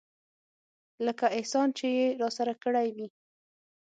لکه 1.05 1.25
احسان 1.37 1.67
چې 1.77 1.85
يې 1.97 2.05
راسره 2.21 2.53
کړى 2.63 2.87
وي. 2.95 3.07